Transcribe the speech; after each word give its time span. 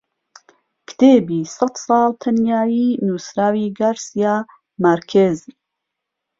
کتێبی 0.87 1.41
سەد 1.55 1.73
ساڵ 1.85 2.09
تەنیایی 2.23 2.89
نووسراوی 3.05 3.73
گارسیا 3.77 4.35
مارکێز 4.83 5.39